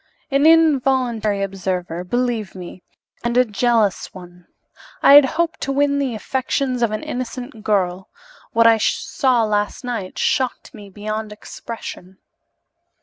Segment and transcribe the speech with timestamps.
[0.31, 2.81] "An involuntary observer, believe me
[3.23, 4.47] and a jealous one.
[5.03, 8.09] I had hoped to win the affections of an innocent girl.
[8.51, 12.17] What I saw last night shocked me beyond expression."